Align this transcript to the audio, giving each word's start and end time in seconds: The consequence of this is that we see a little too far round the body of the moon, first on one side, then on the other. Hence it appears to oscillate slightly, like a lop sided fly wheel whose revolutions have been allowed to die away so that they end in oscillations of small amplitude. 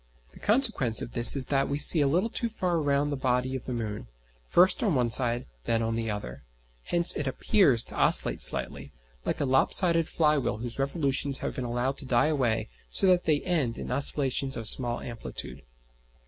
The 0.31 0.39
consequence 0.39 1.03
of 1.03 1.11
this 1.13 1.35
is 1.35 1.45
that 1.53 1.69
we 1.69 1.77
see 1.77 2.01
a 2.01 2.07
little 2.07 2.31
too 2.31 2.49
far 2.49 2.79
round 2.81 3.11
the 3.11 3.15
body 3.15 3.55
of 3.55 3.65
the 3.65 3.71
moon, 3.71 4.07
first 4.47 4.81
on 4.81 4.95
one 4.95 5.11
side, 5.11 5.45
then 5.65 5.83
on 5.83 5.93
the 5.95 6.09
other. 6.09 6.41
Hence 6.85 7.15
it 7.15 7.27
appears 7.27 7.83
to 7.83 7.95
oscillate 7.95 8.41
slightly, 8.41 8.93
like 9.25 9.39
a 9.39 9.45
lop 9.45 9.71
sided 9.73 10.09
fly 10.09 10.39
wheel 10.39 10.57
whose 10.57 10.79
revolutions 10.79 11.37
have 11.45 11.53
been 11.53 11.65
allowed 11.65 11.99
to 11.99 12.07
die 12.07 12.29
away 12.29 12.67
so 12.89 13.05
that 13.05 13.25
they 13.25 13.41
end 13.41 13.77
in 13.77 13.91
oscillations 13.91 14.57
of 14.57 14.67
small 14.67 15.01
amplitude. 15.01 15.61